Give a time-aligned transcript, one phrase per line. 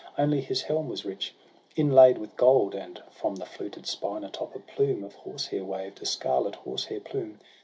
[0.17, 1.35] Only his helm was rich,
[1.75, 6.07] inlaid with gold, And, from the fluted spine atop, a plume Of horsehair waved, a
[6.07, 7.37] scarlet horsehair plume.